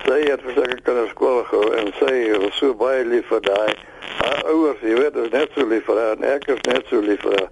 [0.04, 2.12] sy het verseker kan skool gehou en sy
[2.44, 3.72] was so baie lief vir daai.
[4.20, 7.00] Haar ouers, jy weet, is net so lief vir haar en ek is net so
[7.02, 7.50] lief vir haar.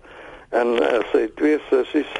[0.60, 2.14] En uh, sy twee sissies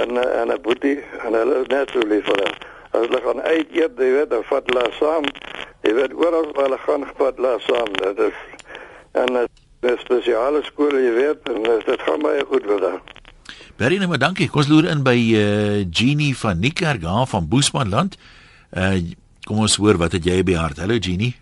[0.00, 2.56] en uh, en 'n boetie en hulle is net so lief vir haar.
[2.96, 5.28] As hulle gaan uit eet, jy weet, dan vat hulle saam.
[5.84, 7.92] Jy weet, oral waar hulle gaan, vat hulle saam.
[8.00, 8.44] Dit is
[9.12, 9.42] en
[9.86, 13.00] 'n spesiale skool, jy weet, en dit gaan baie goed met haar.
[13.76, 14.48] Baie nou maar dankie.
[14.48, 18.16] Kom ons loer in by uh Genie van Niekerk daar van Boesmanland.
[18.72, 18.96] Uh
[19.46, 20.78] kom ons hoor wat het jy by hart?
[20.78, 21.36] Hallo Genie.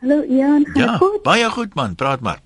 [0.00, 1.22] Hallo Ian, gaan ja, goed?
[1.22, 2.38] Baie goed man, praat maar.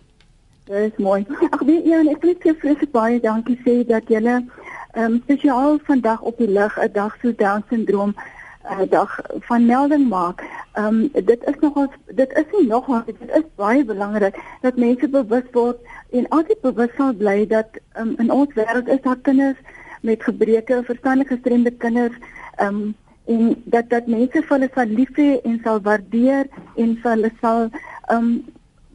[0.64, 1.27] Dit is mooi.
[1.51, 5.79] Ag nee Ian, ek wil net vreeslik baie dankie sê dat jy ehm um, spesiaal
[5.85, 8.36] vandag op die lig 'n dag so Down syndroom 'n
[8.70, 10.44] uh, dag van melding maak.
[10.72, 15.09] Ehm um, dit is nogal dit is nie nogal dit is baie belangrik dat mense
[15.09, 15.79] bewus word
[16.11, 19.57] en altyd bewus sal bly dat um, in ons wêreld is daar kinders
[20.02, 22.16] met gebreke, verstandelike gestremde kinders
[22.57, 22.94] ehm um,
[23.26, 27.33] en dat dat mense vir hulle sal lief hê en sal waardeer en vir hulle
[27.40, 28.31] sal ehm um,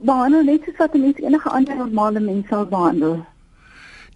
[0.02, 3.20] behandel net soos wat mense enige ander normale mens sal behandel.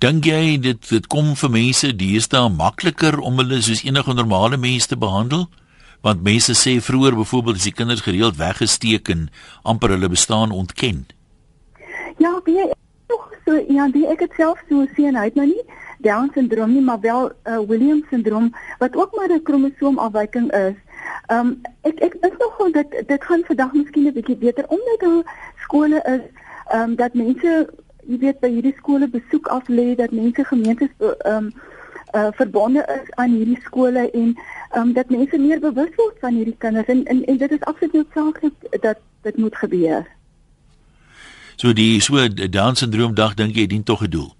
[0.03, 4.89] Dink jy dit dit kom vir mense deesdae makliker om hulle soos enige normale mense
[4.91, 5.45] te behandel?
[6.03, 9.29] Want mense sê vroeër byvoorbeeld as die kinders gereeld weggesteek en
[9.63, 11.05] amper hulle bestaan ontken.
[12.19, 12.67] Ja, wie
[13.07, 15.63] nog so ja, die ek het self so sien uit nou nie
[16.03, 18.51] Down syndroom nie, maar wel uh, Williams syndroom
[18.83, 20.75] wat ook maar 'n kromosoomafwyking is.
[21.31, 25.23] Um ek ek dink nog dat dit gaan vandag miskien 'n bietjie beter omdat daar
[25.63, 26.23] skole is
[26.75, 27.69] um dat mense
[28.07, 31.53] jy weet by hierdie skole besoek af lê dat mense gemeentes ehm um,
[32.15, 36.37] uh verbonde is aan hierdie skole en ehm um, dat mense meer bewus word van
[36.39, 40.05] hierdie kinders en en, en dit is absoluut noodsaaklik dat dit moet gebeur.
[41.55, 44.31] So die so Down syndroom dag dink jy dien tog 'n doel.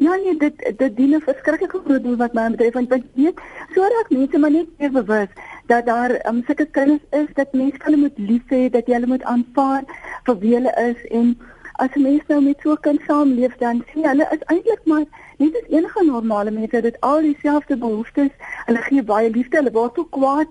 [0.00, 3.40] Ja nee, dit dit dien 'n verskriklike groot doel wat my betref want want weet
[3.74, 5.28] sodat mense maar net meer bewus
[5.66, 9.06] dat daar um, sulke kinders is dat mense hulle moet lief hê, dat jy hulle
[9.06, 9.82] moet aanvaar
[10.26, 11.36] vir wie hulle is en
[11.84, 15.04] as mense nou met so 'n kind saamleef dan sien hulle is eintlik maar
[15.38, 18.32] net as enige normale mense dit al dieselfde behoeftes.
[18.66, 20.50] Hulle gee baie liefde, hulle word so kwaad.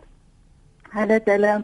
[0.89, 1.63] Hulle het hulle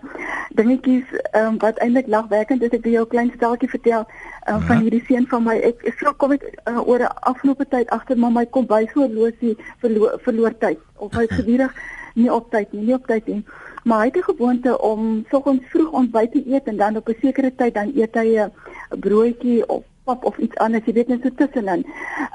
[0.59, 2.75] dingetjies um, wat eintlik lagwekkend is.
[2.77, 4.05] Ek wil jou 'n klein staaltjie vertel
[4.49, 5.57] um, van hierdie seun van my.
[5.71, 9.01] Ek ek kom met uh, oor 'n afgelope tyd agter maar my kom by so
[9.01, 11.73] horlosie verloor, verloor tyd of hy gedurig
[12.15, 13.43] nie op tyd nie, nie op tyd nie.
[13.85, 17.17] Maar hy het 'n gewoonte om soggens vroeg ontbyt te eet en dan op 'n
[17.21, 18.51] sekere tyd dan eet hy 'n
[18.99, 21.85] broodjie of pap of iets anders, jy weet net so tussenin.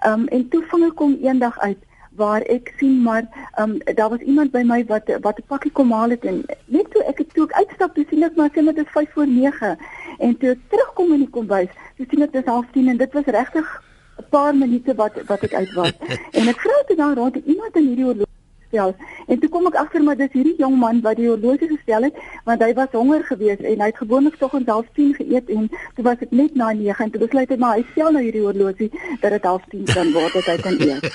[0.01, 1.79] Ehm um, en toe vang ek hom eendag uit
[2.21, 5.73] waar ek sien maar ehm um, daar was iemand by my wat wat 'n pakkie
[5.73, 8.51] kom haal het en net toe ek het toe ek uitstap, toe sien ek maar
[8.55, 9.77] sê dit is 5 voor 9
[10.19, 13.13] en toe ek terugkom in die kombuis, toe sien ek dit is 10 en dit
[13.13, 13.83] was regtig
[14.19, 15.93] 'n paar minute wat wat ek uit was.
[16.39, 18.31] en ek vra toe dan rond iemand in hierdie horlosie
[18.71, 18.97] gestel.
[19.27, 22.15] En toe kom ek agter maar dis hierdie jong man wat die horlosie gestel het,
[22.45, 26.05] want hy was honger geweest en hy het gewoonlik tog om 10:30 geëet en toe
[26.05, 28.91] was dit net na 9 en toe besluit hy maar hy stel nou hierdie horlosie
[29.21, 31.11] dat dit 10:30 kan word dat hy kan eet.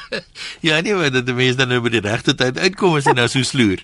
[0.68, 3.28] ja, nee, maar dat die dan nou by die regte tyd uitkom as hy nou
[3.28, 3.82] so sloer.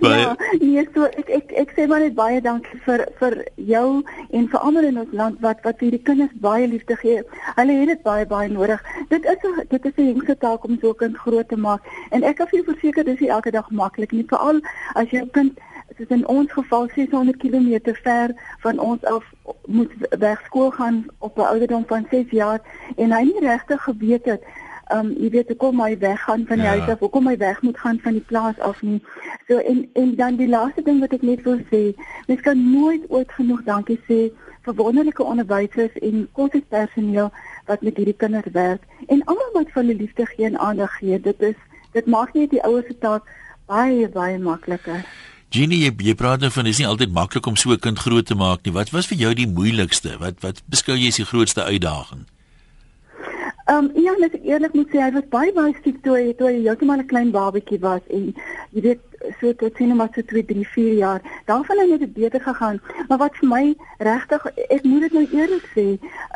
[0.00, 0.20] Baie...
[0.20, 3.86] Ja, nee, so ek ek ek sê maar net baie dankie vir vir jou
[4.30, 7.22] en vir almal in ons land wat wat hierdie kinders baie liefde gee.
[7.58, 8.82] Hulle het dit baie baie nodig.
[9.10, 11.82] Dit is 'n dit is 'n hengse taak om so 'n kind groot te maak.
[12.10, 14.60] En ek kan vir jou verseker dis nie elke dag maklik nie, veral
[14.94, 15.58] as jou kind
[15.96, 19.24] soos in ons geval 600 km ver van ons af
[19.66, 22.60] moet weg skool gaan op 'n ouderdom van 6 jaar
[22.96, 24.42] en hy nie regtig geweet het
[24.94, 26.76] um jy weet hoe kom hy weg gaan van die ja.
[26.76, 29.00] huis af, hoe kom hy weg moet gaan van die plaas af nie.
[29.48, 31.82] So en en dan die laaste ding wat ek net wil sê,
[32.28, 34.20] mens kan nooit ooit genoeg dankie sê
[34.66, 37.30] vir wonderlike onderwysers en kursuspersoneel
[37.66, 41.20] wat met hierdie kinders werk en almal wat vir hulle liefde gee en aandag gee.
[41.20, 41.58] Dit is
[41.92, 43.28] dit maak net die ouers se taak
[43.66, 45.04] baie baie makliker.
[45.52, 48.26] Jenny, jy, jy praat nou van dis nie altyd maklik om so 'n kind groot
[48.26, 48.72] te maak nie.
[48.72, 50.16] Wat was vir jou die moeilikste?
[50.18, 52.24] Wat wat beskou jy as die grootste uitdaging?
[53.66, 56.48] Ehm um, ja, net eerlik moet sê hy was baie baie stiek toe hy toe
[56.50, 58.24] hy heeltemal 'n klein babatjie was en
[58.74, 61.20] jy weet so tot sien maar so 2 3 4 jaar.
[61.46, 62.80] Daarvan het dit beter gegaan.
[63.08, 65.86] Maar wat vir my regtig ek moet dit nou eerlik sê,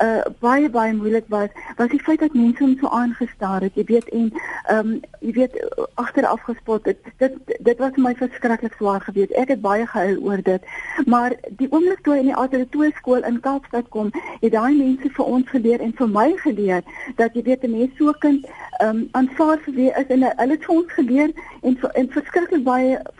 [0.03, 3.85] uh baie baie moeilik was, was die feit dat mense hom so aangestaar het, jy
[3.85, 4.33] weet en
[4.67, 5.57] ehm um, jy weet
[5.95, 6.99] agteraf gespot het.
[7.19, 9.33] Dit dit was vir my verskriklik swaar geweest.
[9.33, 10.63] Ek het baie gehuil oor dit.
[11.07, 15.11] Maar die oomblik toe hy in die Atletiek skool in Kaapstad kom, het daai mense
[15.19, 16.83] vir ons geleer en vir my geleer
[17.17, 18.47] dat jy weet 'n mens so kind
[18.81, 21.31] ehm um, aanvaar vir wie is en hulle het vir ons geleer
[21.63, 22.65] en en verskriklik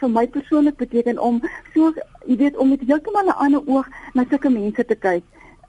[0.01, 1.41] vir my persoonlik beteken om
[1.75, 1.93] so
[2.27, 5.25] jy weet om met heeltemal 'n ander oog na sulke mense te kyk.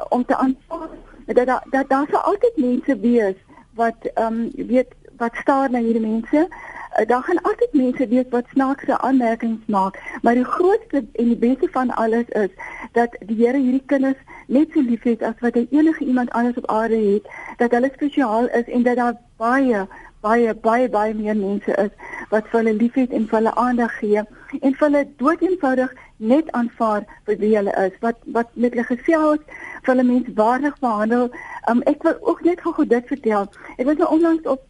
[0.09, 0.89] Om te aanvaar
[1.25, 3.35] dat dat dat daar sou altyd mense wees
[3.73, 6.47] wat ehm um, weet wat staar na hierdie mense.
[6.47, 9.99] Uh, daar gaan altyd mense wees wat snaakse aanmerkings maak.
[10.21, 12.49] Maar die grootste en die beste van alles is
[12.91, 16.69] dat die Here hierdie kinders net so liefhet as wat hy enige iemand anders op
[16.71, 17.25] aarde het
[17.57, 19.87] dat hulle spesiaal is en dat daar baie
[20.21, 21.91] baie baie baie meer mense is
[22.31, 24.23] wat vir hulle liefhet en vir hulle aandag gee
[24.61, 25.93] en vir hulle doeteenvoudig
[26.33, 31.29] net aanvaar vir wie hulle is wat wat met hulle gesels vir hulle menswaardig behandel
[31.71, 33.45] um, ek wil ook net gou dit vertel
[33.77, 34.65] ek was nou onlangs op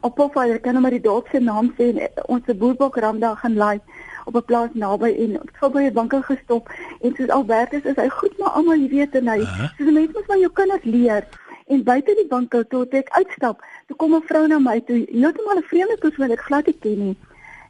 [0.00, 3.20] op Poffer kan nou maar die dorp se naam sê en eh, ons se boerbokram
[3.20, 7.14] daar gaan live op 'n plaas naby en ek het by 'n winkel gestop en
[7.16, 9.70] soos Albertus is hy goed maar almal jy weet en hy uh -huh.
[9.76, 11.28] soos mense moet van jou kinders leer
[11.66, 15.58] en buite die winkel toe ek uitstap toe kom 'n vrou na my toe heeltemal
[15.58, 17.16] 'n vreemde persoon wat ek glad nie ken nie.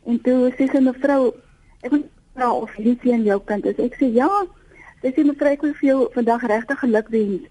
[0.07, 1.35] En toe sê sy mevrou
[1.83, 2.05] ek wil
[2.35, 3.79] vra of hierdie seun jou kind is.
[3.79, 4.31] Ek sê ja.
[5.03, 7.43] Sy sê mevrou ek wil vir jou vandag regtig geluk wens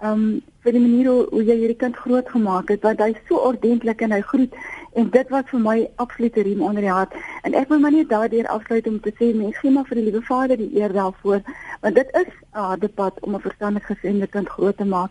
[0.00, 3.36] um vir die manier hoe, hoe jy hierdie kind groot gemaak het want hy's so
[3.36, 4.52] ordentlik en hy groet.
[4.94, 7.12] En dit was vir my absolute riem onder die hart.
[7.42, 10.04] En ek wil maar net daardeur afsluit om te sê mens gee maar vir die
[10.10, 11.40] liewe Vader die eer daarvoor
[11.80, 15.10] want dit is 'n harde pad om 'n verstandige gesinde kind groot te maak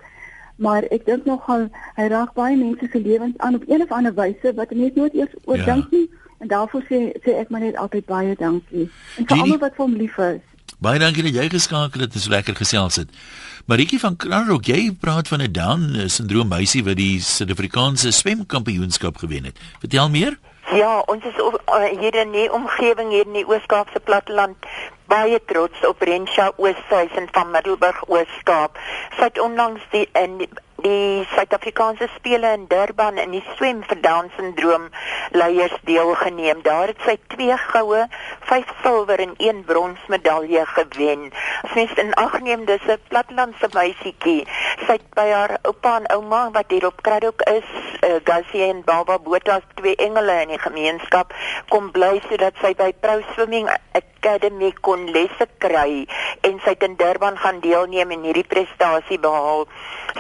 [0.58, 4.14] maar ek dink nogal hy raak baie mense se lewens aan op een of ander
[4.14, 5.66] wyse wat mense nooit eers oor ja.
[5.66, 9.66] dink nie en daarvoor sê sê ek maar net altyd baie dankie en vir almal
[9.66, 10.46] wat vir hom lief is
[10.78, 12.12] Baie dankie dat jy geskakel het.
[12.14, 13.10] Dit is lekker gesels het.
[13.66, 19.44] Maritjie van Kranrock, jy praat van 'n Down syndroom meisie wat die Suid-Afrikaanse swemkampioenskap gewen
[19.50, 19.58] het.
[19.80, 20.38] Vertel meer?
[20.76, 24.66] Ja, ons is uh, hier in die omgewing hier in die Oos-Kaapse platteland
[25.08, 28.76] baie trots op Rensha Oosthuizen van Middelburg Oos-Kaap.
[29.16, 30.42] Sy het onlangs die in
[30.84, 34.90] die, Suid-Afrikaanse spele in Durban in die swem vir Down syndroom
[35.32, 36.62] leiers deelgeneem.
[36.66, 38.06] Daar het sy twee goue,
[38.50, 41.30] vyf silwer en een brons medalje gewen.
[41.74, 44.46] Sy is in ag neem dis 'n platlandse meisietjie.
[44.86, 47.70] Sy het by haar oupa en ouma wat hier op Kraddock is,
[48.04, 51.34] uh, Gussie en Baba Botha, twee engele in die gemeenskap,
[51.70, 56.08] kom bly sodat sy by Pro Swimming Academy kon lesse kry
[56.42, 59.68] en sy het in Durban gaan deelneem en hierdie prestasie behaal.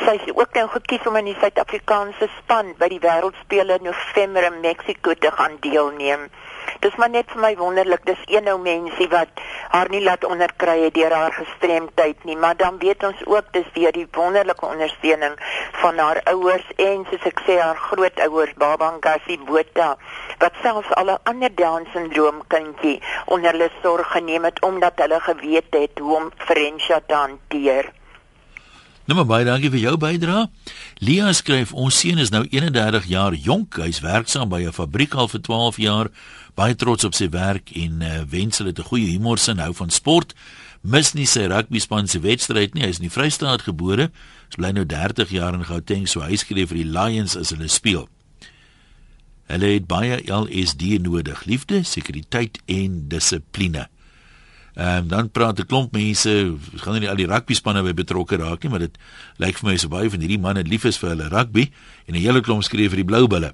[0.04, 4.46] Sy is ook nou gekies om in die Suid-Afrikaanse span by die Wêreldspele in November
[4.48, 6.30] in Mexiko te gaan deelneem.
[6.80, 9.42] Dis maar net vir my wonderlik, dis een ou mensie wat
[9.74, 13.68] haar nie laat onderkry het deur haar gestremdheid nie, maar dan weet ons ook dis
[13.76, 15.36] deur die wonderlike ondersteuning
[15.82, 19.96] van haar ouers en soos ek sê haar grootouers Babangasi Botha
[20.40, 25.20] wat selfs al 'n ander Down syndroom kindjie onder hulle sorg geneem het omdat hulle
[25.20, 27.97] geweet het hoe om Frensha te hanteer.
[29.08, 30.50] Nou maar baie dankie vir jou bydrae.
[31.00, 33.78] Lia skryf ons seun is nou 31 jaar jonk.
[33.80, 36.10] Hy's werksaam by 'n fabriek al vir 12 jaar.
[36.56, 39.90] Baie trots op sy werk en uh, wens hulle 'n goeie humor sin hou van
[39.90, 40.36] sport.
[40.82, 42.84] Mis nie sy rugby span se wedstryd nie.
[42.84, 44.12] Hy is in die Vrystaat gebore.
[44.52, 47.68] Hy bly nou 30 jaar in Gauteng, so hy skryf vir die Lions as hulle
[47.68, 48.10] speel.
[49.48, 53.88] Hulle het baie LSD nodig: liefde, sekuriteit en dissipline.
[54.78, 58.38] Ehm um, dan praat 'n klomp mense, gaan nie al die rugby spanne by betrokke
[58.38, 58.98] raak nie, maar dit
[59.38, 61.72] lyk vir my so baie van hierdie manne lief is vir hulle rugby
[62.06, 63.54] en 'n hele klomp skryf vir die Blou Bulle.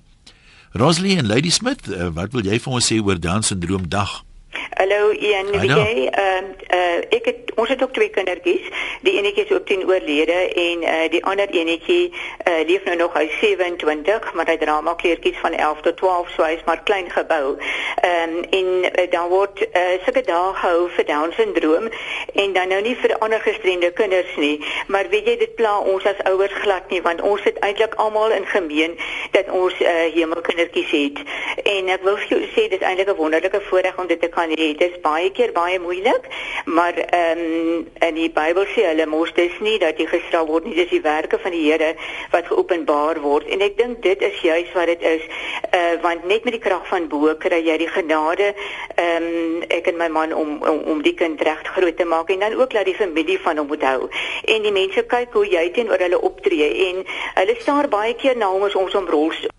[0.73, 4.23] Rosalie en Lady Smith, uh, wat wil jy vir ons sê oor Down syndroom dag?
[4.53, 6.07] Hallo Ian, wie jy?
[6.09, 8.65] Ehm uh, ek het ons het ook twee kindertjies.
[9.01, 13.13] Die enetjie is op 10 oorlede en uh, die ander enetjie uh, leef nou nog
[13.17, 16.83] hy 27, maar hy dra maar kleertjies van 11 tot 12, so hy is maar
[16.83, 17.55] klein gebou.
[18.01, 21.89] Ehm um, en uh, dan word uh, sulke dae gehou vir Down syndroom
[22.33, 26.05] en dan nou nie vir ander gestremde kinders nie, maar weet jy dit pla ons
[26.05, 28.97] as ouers glad nie want ons het eintlik almal in gemeen
[29.31, 31.23] dat ons uh, hemelkindertjies het.
[31.63, 34.42] En ek wil vir jou sê dis eintlik 'n wonderlike voorreg om dit te kan
[34.49, 34.79] hê het.
[34.79, 36.27] Dit is baie keer baie moeilik,
[36.65, 40.65] maar ehm um, in die Bybel sê hulle mos dis nie dat jy gestraf word
[40.65, 41.93] nie, dis die werke van die Here
[42.31, 43.47] wat geopenbaar word.
[43.47, 45.23] En ek dink dit is juis wat dit is.
[45.71, 48.53] Uh want net met die krag van bo kry jy die genade
[48.95, 52.29] ehm um, ek en my man om om, om die kind reg groot te maak
[52.29, 54.09] en dan ook laat die familie van hom moet hou.
[54.45, 57.03] En die mense kyk hoe jy teenoor hulle optree en
[57.39, 59.53] hulle staar baie keer na as ons om rolstoel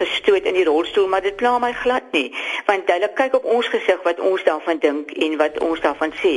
[0.00, 2.28] gestoot in die rolstoel, maar dit pla my glad nie,
[2.66, 6.34] want hulle kyk op ons gesig wat ons daarvan dink en wat ons daarvan sê.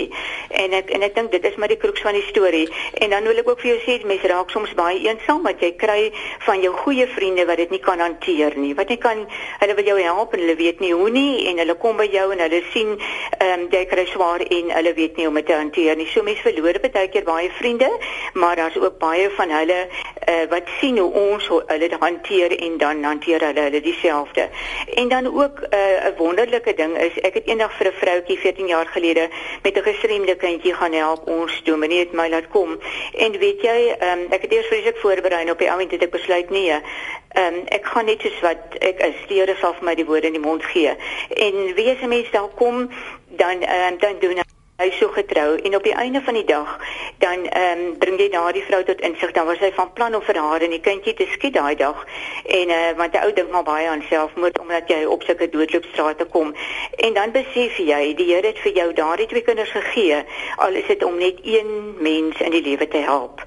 [0.64, 2.66] En ek en ek dink dit is maar die kruks van die storie.
[3.02, 5.74] En dan wil ek ook vir jou sê, mense raak soms baie eensaam wat jy
[5.80, 6.00] kry
[6.46, 8.74] van jou goeie vriende wat dit nie kan hanteer nie.
[8.78, 9.26] Wat jy kan
[9.62, 12.28] hulle wil jou help en hulle weet nie hoe nie en hulle kom by jou
[12.36, 15.50] en hulle sien ehm um, jy kry swaar en hulle weet nie hoe om dit
[15.50, 16.08] te hanteer nie.
[16.14, 17.90] So mense verloor baie keer baie vriende,
[18.34, 22.78] maar daar's ook baie van hulle uh, wat sien hoe ons hulle dit hanteer en
[22.78, 24.50] dan hanteer hulle dieselfde.
[24.94, 28.40] En dan ook eh, 'n uh, wonderlike ding is ek het eendag vir 'n vroutjie
[28.40, 29.30] 14 jaar gelede
[29.62, 32.80] met 'n gestremde kindjie gaan help ons dominee het my laat kom.
[33.14, 36.50] En weet jy, um, ek het eers vreeslik voorberei op die oomblik het ek besluit
[36.50, 36.74] nee.
[37.34, 39.16] Um, ek gaan net soos wat ek is.
[39.28, 40.96] Die Here sal vir my die woorde in die mond gee.
[41.30, 42.90] En wie as 'n mens daar kom
[43.28, 46.80] dan um, dan doen hy so getrou en op die einde van die dag
[47.22, 50.22] dan ehm um, bring jy daardie vrou tot insig dan was hy van plan om
[50.26, 52.06] vir haar en die kindjie te skiet daai dag.
[52.60, 56.26] En uh, want die ou dink maar baie aan selfmoord omdat jy op sulke doodloopstrate
[56.26, 56.56] kom.
[56.98, 60.24] En dan besef jy die Here het vir jou daardie twee kinders gegee
[60.58, 63.46] al is dit om net een mens in die lewe te help.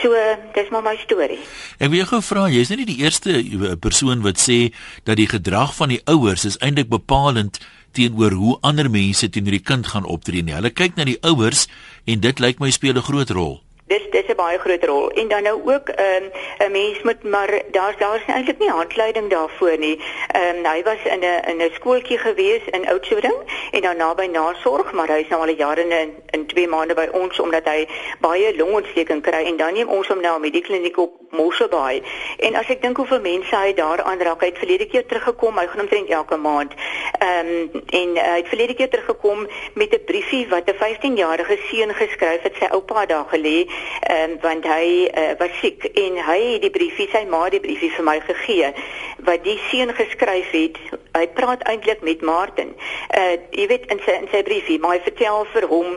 [0.00, 0.16] So,
[0.54, 1.42] dis maar my storie.
[1.76, 4.72] Ek wil jou gou vra, jy's nie die eerste eh, persoon wat sê
[5.04, 7.60] dat die gedrag van die ouers is eintlik bepalend
[7.92, 10.54] teenoor hoe ander mense teenoor die kind gaan optree nie.
[10.54, 11.68] Hulle kyk na die ouers
[12.06, 13.60] en dit lyk my speel 'n groot rol
[13.92, 17.22] dis dis 'n baie groot rol en dan nou ook ehm, 'n um, mens moet
[17.34, 19.96] maar daar's daar's eintlik nie handleiding daarvoor nie.
[20.38, 23.38] Ehm um, hy was in 'n in 'n skooltjie gewees in Oudtshoorn
[23.70, 27.08] en dan naby nasorg, maar hy is nou al jare in in 2 maande by
[27.12, 27.88] ons omdat hy
[28.20, 32.02] baie longontsteking kry en dan neem ons hom nou met die kliniek op Mosselbaai.
[32.38, 35.66] En as ek dink hoeveel mense hy daar aanraak, hy het verlede keer teruggekom, hy
[35.66, 36.76] gaan omtrent elke maand.
[37.18, 41.56] Ehm um, en uh, hy het verlede keer teruggekom met 'n briefie wat 'n 15-jarige
[41.68, 43.66] seun geskryf het sy oupa daar gelê
[44.16, 47.92] um, want hy uh, was siek en hy het die briefie sy ma die briefie
[47.96, 48.72] vir my gegee
[49.28, 50.76] wat die seun geskryf het
[51.18, 52.74] hy praat eintlik met Martin
[53.16, 55.96] uh, jy weet in sy in sy briefie maar hy vertel vir hom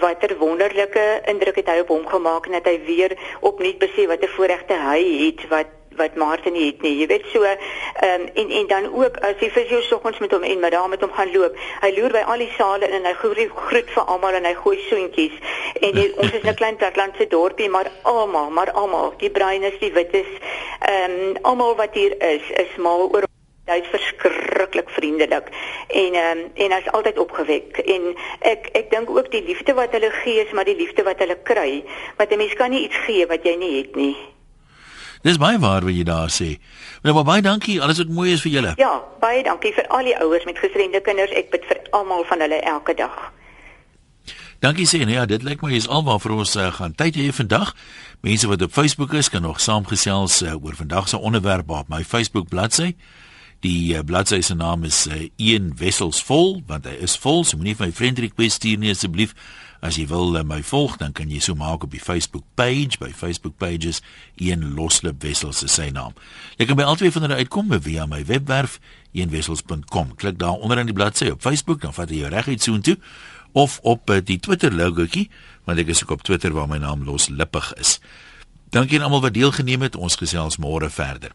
[0.00, 4.22] watter wonderlike indruk het hy op hom gemaak en dat hy weer opnuut besef wat
[4.22, 6.96] 'n voorregte hy het wat wat Martin het nie.
[6.98, 10.42] Jy weet so um, en en dan ook as jy vir jou soggens met hom
[10.42, 11.56] en daar met hom gaan loop.
[11.80, 14.76] Hy loer by al die sale en hy groet groet vir almal en hy gooi
[14.88, 15.38] soentjies.
[15.80, 19.92] En die, ons is 'n klein platlandse dorpie, maar almal, maar almal, die bruines, die
[19.92, 20.30] wites,
[20.80, 23.25] ehm um, almal wat hier is, is mal oor
[23.66, 25.50] hy's verskriklik vriendelik
[25.88, 28.14] en ehm um, en hy's altyd opgewek en
[28.52, 31.38] ek ek dink ook die liefde wat hulle gee is maar die liefde wat hulle
[31.42, 31.82] kry
[32.16, 34.16] want 'n mens kan nie iets gee wat jy nie het nie
[35.26, 36.58] Dis baie waar wat jy daar sê.
[37.02, 37.80] Nou baie dankie.
[37.82, 38.72] Alles wat mooi is vir julle.
[38.78, 41.32] Ja, baie dankie vir al die ouers met gestremde kinders.
[41.32, 43.32] Ek bid vir almal van hulle elke dag.
[44.62, 45.02] Dankie sê.
[45.02, 47.74] Nou ja, dit lyk my is alwaar vir ons uh, gaan tyd hê vandag.
[48.22, 52.04] Mense wat op Facebook is, kan nog saamgesels uh, oor vandag se onderwerp op my
[52.04, 52.94] Facebook bladsy.
[53.66, 57.42] Die uh, bladsy se naam is uh, Een Wessels vol, want hy is vol.
[57.42, 59.32] So moenie vir my friend request stuur nie asseblief.
[59.82, 63.00] As jy wil uh, my volg, dan kan jy so maak op die Facebook page
[63.02, 64.02] by Facebook pages
[64.38, 66.14] een loslip wessels se sy naam.
[66.60, 68.76] Jy kan by albei van hulle uitkom via my webwerf
[69.16, 70.12] eenwessels.com.
[70.20, 72.94] Klik daar onder in die bladsy op Facebook, dan vat jy jou reguit soontoe
[73.56, 75.26] of op uh, die Twitter logoetjie,
[75.66, 77.96] want ek is ook op Twitter waar my naam loslippig is.
[78.70, 79.98] Dankie aan almal wat deelgeneem het.
[79.98, 81.34] Ons gesels môre verder.